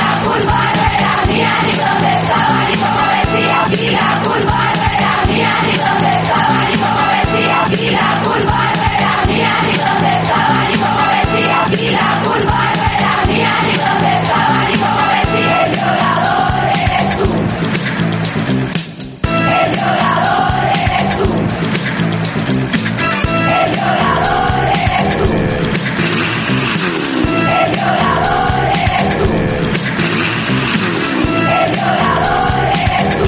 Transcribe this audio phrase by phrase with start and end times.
[0.00, 0.59] la culpa.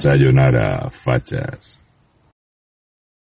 [0.00, 1.77] Sayonara, fachas.